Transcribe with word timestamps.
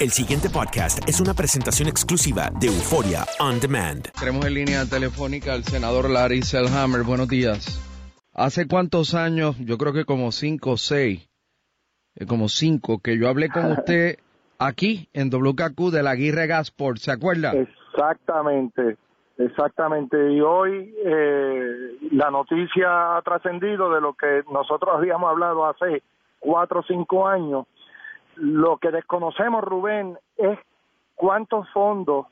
El 0.00 0.10
siguiente 0.10 0.48
podcast 0.50 1.08
es 1.08 1.20
una 1.20 1.34
presentación 1.34 1.88
exclusiva 1.88 2.50
de 2.58 2.66
Euforia 2.66 3.22
On 3.38 3.60
Demand. 3.60 4.10
Tenemos 4.18 4.44
en 4.44 4.54
línea 4.54 4.84
telefónica 4.86 5.52
al 5.52 5.62
senador 5.62 6.10
Larry 6.10 6.42
Selhammer. 6.42 7.04
Buenos 7.04 7.28
días. 7.28 7.80
¿Hace 8.34 8.66
cuántos 8.66 9.14
años? 9.14 9.56
Yo 9.60 9.78
creo 9.78 9.92
que 9.92 10.04
como 10.04 10.32
cinco 10.32 10.72
o 10.72 10.76
seis, 10.76 11.30
eh, 12.16 12.26
como 12.26 12.48
cinco, 12.48 12.98
que 12.98 13.16
yo 13.16 13.28
hablé 13.28 13.48
con 13.50 13.70
usted 13.78 14.18
aquí 14.58 15.08
en 15.12 15.30
WKQ 15.30 15.92
de 15.92 16.02
la 16.02 16.10
Aguirre 16.10 16.48
Gasport, 16.48 16.98
¿se 16.98 17.12
acuerda? 17.12 17.52
Exactamente, 17.52 18.96
exactamente. 19.38 20.32
Y 20.32 20.40
hoy 20.40 20.92
eh, 21.04 21.98
la 22.10 22.32
noticia 22.32 23.16
ha 23.16 23.22
trascendido 23.22 23.94
de 23.94 24.00
lo 24.00 24.14
que 24.14 24.42
nosotros 24.50 24.92
habíamos 24.92 25.30
hablado 25.30 25.66
hace 25.66 26.02
cuatro 26.40 26.80
o 26.80 26.82
cinco 26.82 27.28
años. 27.28 27.66
Lo 28.36 28.78
que 28.78 28.90
desconocemos, 28.90 29.62
Rubén, 29.64 30.18
es 30.36 30.58
cuántos 31.14 31.68
fondos 31.72 32.26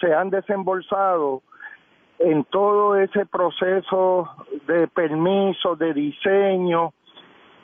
se 0.00 0.12
han 0.12 0.30
desembolsado 0.30 1.42
en 2.18 2.44
todo 2.44 2.96
ese 2.96 3.26
proceso 3.26 4.28
de 4.66 4.88
permiso, 4.88 5.76
de 5.76 5.92
diseño 5.92 6.92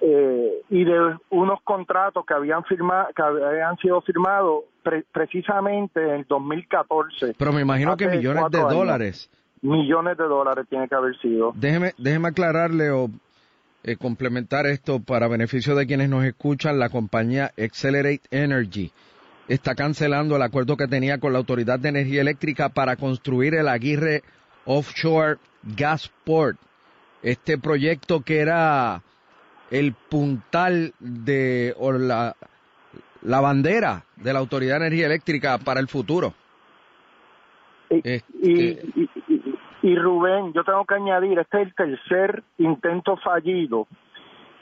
eh, 0.01 0.63
y 0.69 0.85
de 0.85 1.17
unos 1.31 1.61
contratos 1.63 2.25
que 2.27 2.35
habían 2.35 2.65
firmado, 2.65 3.09
que 3.15 3.23
habían 3.23 3.77
sido 3.79 4.01
firmados 4.03 4.65
pre- 4.83 5.05
precisamente 5.13 6.03
en 6.03 6.11
el 6.21 6.25
2014. 6.27 7.35
Pero 7.39 7.53
me 7.53 7.63
imagino 7.63 7.97
que 7.97 8.09
millones 8.09 8.51
de 8.51 8.59
años. 8.59 8.73
dólares. 8.73 9.31
Millones 9.63 10.17
de 10.19 10.25
dólares 10.25 10.67
tiene 10.69 10.89
que 10.89 10.95
haber 10.97 11.17
sido. 11.19 11.53
Déjeme, 11.55 11.93
déjeme 11.97 12.29
aclararle 12.29 12.91
o 12.91 13.09
eh, 13.85 13.97
complementar 13.97 14.67
esto 14.67 15.01
para 15.01 15.29
beneficio 15.29 15.75
de 15.75 15.87
quienes 15.87 16.09
nos 16.09 16.25
escuchan. 16.25 16.79
La 16.79 16.89
compañía 16.89 17.53
Accelerate 17.59 18.23
Energy 18.31 18.93
está 19.49 19.75
cancelando 19.75 20.37
el 20.37 20.43
acuerdo 20.43 20.77
que 20.77 20.87
tenía 20.87 21.19
con 21.19 21.33
la 21.33 21.39
Autoridad 21.39 21.79
de 21.79 21.89
Energía 21.89 22.21
Eléctrica 22.21 22.69
para 22.69 22.97
construir 22.97 23.55
el 23.55 23.69
Aguirre 23.69 24.23
Offshore 24.65 25.39
Gasport. 25.63 26.59
Este 27.23 27.59
proyecto 27.59 28.21
que 28.23 28.39
era 28.39 29.03
el 29.71 29.95
puntal 29.95 30.95
de 31.01 31.75
o 31.79 31.93
la, 31.93 32.37
la 33.23 33.41
bandera 33.41 34.05
de 34.17 34.33
la 34.33 34.39
Autoridad 34.39 34.81
de 34.81 34.87
Energía 34.87 35.07
Eléctrica 35.07 35.59
para 35.59 35.81
el 35.81 35.89
futuro. 35.89 36.35
Este, 37.91 38.23
Y, 38.43 39.03
y, 39.03 39.43
y- 39.83 39.97
Rubén, 39.97 40.53
yo 40.53 40.65
tengo 40.65 40.85
que 40.85 40.95
añadir, 40.95 41.39
este 41.39 41.63
es 41.63 41.69
el 41.69 41.75
tercer 41.75 42.43
intento 42.59 43.17
fallido 43.19 43.87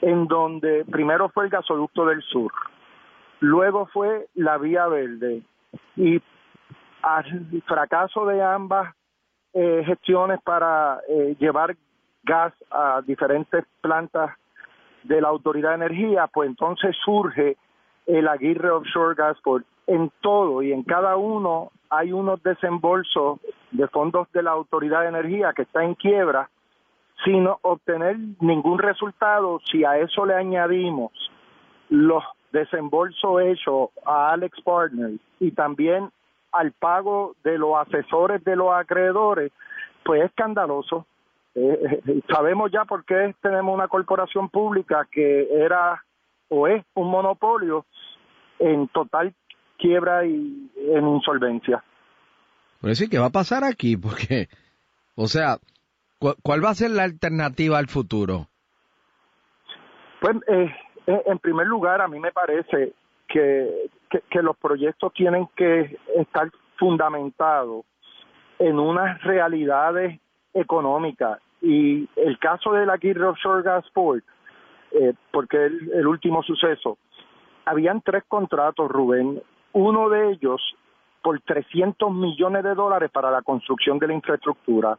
en 0.01 0.27
donde 0.27 0.83
primero 0.85 1.29
fue 1.29 1.45
el 1.45 1.49
gasoducto 1.49 2.05
del 2.05 2.21
sur, 2.23 2.51
luego 3.39 3.85
fue 3.87 4.27
la 4.33 4.57
vía 4.57 4.87
verde 4.87 5.43
y 5.95 6.21
al 7.03 7.61
fracaso 7.65 8.25
de 8.25 8.41
ambas 8.41 8.93
eh, 9.53 9.83
gestiones 9.85 10.39
para 10.41 10.99
eh, 11.07 11.35
llevar 11.39 11.75
gas 12.23 12.53
a 12.71 13.01
diferentes 13.05 13.65
plantas 13.81 14.31
de 15.03 15.19
la 15.21 15.29
Autoridad 15.29 15.69
de 15.69 15.85
Energía, 15.85 16.27
pues 16.27 16.49
entonces 16.49 16.95
surge 17.03 17.57
el 18.05 18.27
Aguirre 18.27 18.69
Offshore 18.69 19.15
Gasport. 19.15 19.65
En 19.91 20.09
todo 20.21 20.63
y 20.63 20.71
en 20.71 20.83
cada 20.83 21.17
uno 21.17 21.71
hay 21.89 22.13
unos 22.13 22.41
desembolsos 22.43 23.41
de 23.71 23.87
fondos 23.89 24.31
de 24.31 24.41
la 24.41 24.51
Autoridad 24.51 25.01
de 25.01 25.09
Energía 25.09 25.51
que 25.53 25.63
está 25.63 25.83
en 25.83 25.95
quiebra 25.95 26.49
sin 27.25 27.45
obtener 27.61 28.17
ningún 28.39 28.79
resultado. 28.79 29.59
Si 29.69 29.83
a 29.83 29.97
eso 29.97 30.25
le 30.25 30.33
añadimos 30.33 31.11
los 31.89 32.23
desembolsos 32.53 33.41
hechos 33.41 33.89
a 34.05 34.31
Alex 34.31 34.61
Partners 34.61 35.19
y 35.41 35.51
también 35.51 36.09
al 36.53 36.71
pago 36.71 37.35
de 37.43 37.57
los 37.57 37.75
asesores 37.75 38.41
de 38.45 38.55
los 38.55 38.71
acreedores, 38.71 39.51
pues 40.05 40.21
es 40.21 40.29
escandaloso. 40.29 41.05
Eh, 41.53 42.01
eh, 42.07 42.21
sabemos 42.29 42.71
ya 42.71 42.85
por 42.85 43.03
qué 43.03 43.35
tenemos 43.41 43.73
una 43.73 43.89
corporación 43.89 44.47
pública 44.47 45.05
que 45.11 45.49
era 45.51 46.01
o 46.47 46.65
es 46.67 46.85
un 46.93 47.09
monopolio 47.09 47.85
en 48.57 48.87
total 48.87 49.33
quiebra 49.81 50.25
y 50.25 50.69
en 50.77 51.07
insolvencia. 51.07 51.83
Pero 52.81 52.95
sí, 52.95 53.09
¿qué 53.09 53.19
va 53.19 53.27
a 53.27 53.31
pasar 53.31 53.63
aquí? 53.63 53.97
Porque, 54.05 54.47
o 55.15 55.27
sea, 55.27 55.57
¿cu- 56.19 56.35
¿cuál 56.43 56.63
va 56.63 56.69
a 56.69 56.75
ser 56.75 56.91
la 56.91 57.03
alternativa 57.03 57.77
al 57.77 57.87
futuro? 57.87 58.47
Pues, 60.21 60.37
eh, 60.47 60.69
eh, 61.07 61.23
en 61.25 61.39
primer 61.39 61.67
lugar, 61.67 62.01
a 62.01 62.07
mí 62.07 62.19
me 62.19 62.31
parece 62.31 62.93
que, 63.27 63.89
que, 64.09 64.21
que 64.29 64.41
los 64.41 64.55
proyectos 64.57 65.11
tienen 65.13 65.47
que 65.55 65.97
estar 66.15 66.49
fundamentados 66.77 67.85
en 68.59 68.77
unas 68.79 69.21
realidades 69.23 70.19
económicas. 70.53 71.39
Y 71.61 72.07
el 72.15 72.37
caso 72.39 72.73
de 72.73 72.85
la 72.85 72.93
Aguirre 72.93 73.25
Offshore 73.25 73.63
Gasport, 73.63 74.23
eh, 74.91 75.13
porque 75.31 75.57
el, 75.65 75.91
el 75.93 76.07
último 76.07 76.43
suceso, 76.43 76.97
habían 77.65 78.01
tres 78.01 78.23
contratos, 78.27 78.89
Rubén. 78.89 79.41
Uno 79.73 80.09
de 80.09 80.31
ellos 80.31 80.61
por 81.21 81.39
300 81.39 82.11
millones 82.11 82.63
de 82.63 82.75
dólares 82.75 83.11
para 83.11 83.31
la 83.31 83.41
construcción 83.41 83.99
de 83.99 84.07
la 84.07 84.13
infraestructura. 84.13 84.97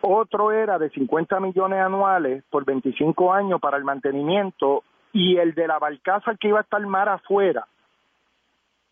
Otro 0.00 0.52
era 0.52 0.78
de 0.78 0.90
50 0.90 1.40
millones 1.40 1.80
anuales 1.80 2.44
por 2.50 2.64
25 2.64 3.32
años 3.32 3.60
para 3.60 3.76
el 3.76 3.84
mantenimiento 3.84 4.84
y 5.12 5.36
el 5.36 5.54
de 5.54 5.66
la 5.66 5.78
barcaza 5.78 6.36
que 6.36 6.48
iba 6.48 6.58
a 6.58 6.62
estar 6.62 6.80
mar 6.86 7.08
afuera 7.08 7.66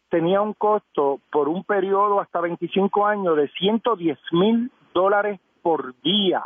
tenía 0.09 0.41
un 0.41 0.55
costo 0.55 1.21
por 1.31 1.49
un 1.49 1.65
periodo 1.65 2.21
hasta 2.21 2.41
25 2.41 3.07
años 3.07 3.37
de 3.37 3.49
110 3.49 4.19
mil 4.33 4.71
dólares 4.95 5.41
por 5.63 5.95
día. 6.03 6.45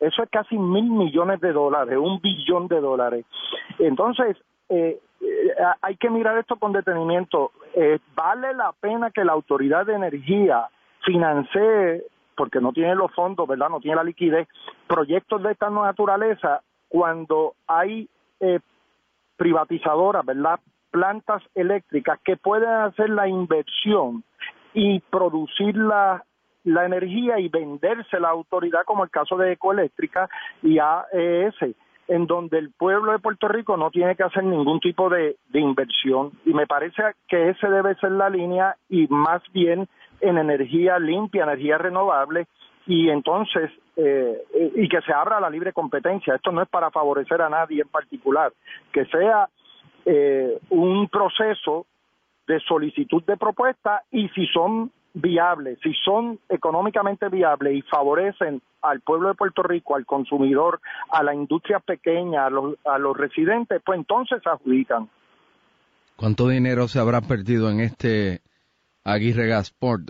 Eso 0.00 0.22
es 0.22 0.30
casi 0.30 0.56
mil 0.58 0.90
millones 0.90 1.40
de 1.40 1.52
dólares, 1.52 1.98
un 1.98 2.20
billón 2.20 2.68
de 2.68 2.80
dólares. 2.80 3.24
Entonces, 3.78 4.36
eh, 4.68 5.00
hay 5.82 5.96
que 5.96 6.10
mirar 6.10 6.38
esto 6.38 6.56
con 6.56 6.72
detenimiento. 6.72 7.52
Eh, 7.74 7.98
¿Vale 8.14 8.54
la 8.54 8.72
pena 8.72 9.10
que 9.10 9.24
la 9.24 9.32
Autoridad 9.32 9.86
de 9.86 9.94
Energía 9.94 10.68
financie, 11.04 12.04
porque 12.36 12.60
no 12.60 12.72
tiene 12.72 12.94
los 12.94 13.12
fondos, 13.12 13.46
¿verdad? 13.46 13.68
No 13.68 13.80
tiene 13.80 13.96
la 13.96 14.04
liquidez, 14.04 14.48
proyectos 14.86 15.42
de 15.42 15.52
esta 15.52 15.70
naturaleza 15.70 16.62
cuando 16.88 17.54
hay 17.66 18.08
privatizadoras, 19.36 20.24
¿verdad? 20.24 20.60
Plantas 20.90 21.42
eléctricas 21.54 22.20
que 22.24 22.36
pueden 22.36 22.68
hacer 22.68 23.10
la 23.10 23.28
inversión 23.28 24.22
y 24.72 25.00
producir 25.00 25.76
la, 25.76 26.24
la 26.64 26.84
energía 26.84 27.38
y 27.38 27.48
venderse 27.48 28.20
la 28.20 28.30
autoridad, 28.30 28.84
como 28.84 29.04
el 29.04 29.10
caso 29.10 29.36
de 29.36 29.52
Ecoeléctrica 29.52 30.28
y 30.62 30.78
AES 30.78 31.54
en 32.08 32.26
donde 32.26 32.58
el 32.58 32.70
pueblo 32.70 33.12
de 33.12 33.18
Puerto 33.18 33.48
Rico 33.48 33.76
no 33.76 33.90
tiene 33.90 34.16
que 34.16 34.24
hacer 34.24 34.44
ningún 34.44 34.80
tipo 34.80 35.08
de, 35.08 35.36
inversión. 35.52 36.32
Y 36.44 36.52
me 36.52 36.66
parece 36.66 37.02
que 37.28 37.50
esa 37.50 37.68
debe 37.68 37.94
ser 37.96 38.12
la 38.12 38.28
línea 38.28 38.76
y 38.88 39.06
más 39.08 39.42
bien 39.52 39.88
en 40.20 40.38
energía 40.38 40.98
limpia, 40.98 41.44
energía 41.44 41.78
renovable 41.78 42.46
y 42.86 43.08
entonces 43.08 43.70
eh, 43.96 44.42
y 44.74 44.88
que 44.88 45.00
se 45.02 45.12
abra 45.12 45.40
la 45.40 45.50
libre 45.50 45.72
competencia. 45.72 46.34
Esto 46.34 46.52
no 46.52 46.62
es 46.62 46.68
para 46.68 46.90
favorecer 46.90 47.40
a 47.40 47.48
nadie 47.48 47.82
en 47.82 47.88
particular, 47.88 48.52
que 48.92 49.06
sea 49.06 49.48
eh, 50.04 50.58
un 50.70 51.08
proceso 51.08 51.86
de 52.46 52.60
solicitud 52.60 53.22
de 53.24 53.36
propuesta 53.36 54.02
y 54.10 54.28
si 54.30 54.46
son 54.48 54.90
viables, 55.14 55.78
si 55.82 55.92
son 56.04 56.40
económicamente 56.48 57.28
viables 57.28 57.76
y 57.76 57.82
favorecen 57.82 58.60
al 58.82 59.00
pueblo 59.00 59.28
de 59.28 59.34
Puerto 59.34 59.62
Rico, 59.62 59.94
al 59.94 60.04
consumidor, 60.04 60.80
a 61.10 61.22
la 61.22 61.34
industria 61.34 61.78
pequeña, 61.78 62.46
a 62.46 62.50
los, 62.50 62.76
a 62.84 62.98
los 62.98 63.16
residentes, 63.16 63.80
pues 63.84 63.98
entonces 63.98 64.42
se 64.42 64.50
adjudican. 64.50 65.08
¿Cuánto 66.16 66.48
dinero 66.48 66.88
se 66.88 66.98
habrá 66.98 67.20
perdido 67.20 67.70
en 67.70 67.80
este 67.80 68.40
Aguirre 69.04 69.46
Gasport? 69.46 70.02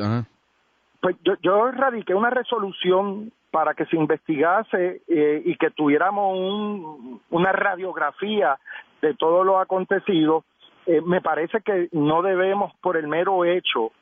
Pues 1.01 1.17
yo, 1.23 1.35
yo 1.43 1.71
radiqué 1.71 2.15
una 2.15 2.31
resolución 2.31 3.31
para 3.51 3.75
que 3.75 3.87
se 3.87 3.97
investigase 3.97 5.03
eh, 5.07 5.43
y 5.45 5.57
que 5.57 5.71
tuviéramos 5.71 6.37
un, 6.37 7.21
una 7.31 7.53
radiografía 7.53 8.59
de 9.01 9.15
todo 9.15 9.45
lo 9.45 9.61
acontecido. 9.61 10.45
Eh, 10.87 11.01
me 11.03 11.21
parece 11.21 11.61
que 11.61 11.89
no 11.93 12.23
debemos, 12.23 12.73
por 12.81 12.97
el 12.97 13.07
mero 13.07 13.45
hecho 13.45 13.93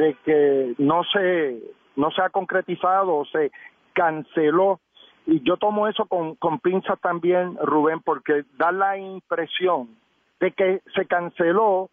de 0.00 0.16
que 0.24 0.74
no 0.78 1.02
se 1.12 1.60
no 1.96 2.10
se 2.10 2.22
ha 2.22 2.30
concretizado 2.30 3.16
o 3.16 3.24
se 3.26 3.52
canceló 3.92 4.80
y 5.26 5.42
yo 5.42 5.58
tomo 5.58 5.88
eso 5.88 6.06
con, 6.06 6.36
con 6.36 6.58
pinzas 6.58 6.98
también 7.00 7.58
Rubén 7.62 8.00
porque 8.00 8.44
da 8.56 8.72
la 8.72 8.96
impresión 8.96 9.90
de 10.40 10.52
que 10.52 10.80
se 10.94 11.04
canceló 11.04 11.90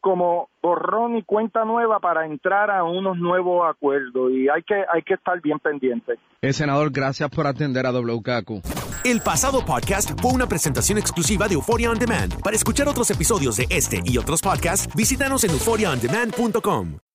como 0.00 0.48
borrón 0.62 1.18
y 1.18 1.22
cuenta 1.22 1.66
nueva 1.66 2.00
para 2.00 2.24
entrar 2.24 2.70
a 2.70 2.84
unos 2.84 3.18
nuevos 3.18 3.68
acuerdos 3.68 4.32
y 4.32 4.48
hay 4.48 4.62
que 4.62 4.82
hay 4.90 5.02
que 5.02 5.14
estar 5.14 5.38
bien 5.42 5.58
pendiente. 5.58 6.14
El 6.40 6.54
senador, 6.54 6.90
gracias 6.90 7.28
por 7.28 7.46
atender 7.46 7.84
a 7.84 7.92
WKQ. 7.92 8.62
El 9.04 9.20
pasado 9.20 9.64
podcast 9.66 10.18
fue 10.22 10.32
una 10.32 10.46
presentación 10.46 10.98
exclusiva 10.98 11.46
de 11.46 11.54
Euphoria 11.54 11.90
On 11.90 11.98
Demand. 11.98 12.40
Para 12.42 12.56
escuchar 12.56 12.88
otros 12.88 13.10
episodios 13.10 13.56
de 13.56 13.66
este 13.68 14.00
y 14.04 14.16
otros 14.16 14.40
podcasts, 14.40 14.88
visítanos 14.96 15.44
en 15.44 15.50
euphoriaondemand.com. 15.50 17.07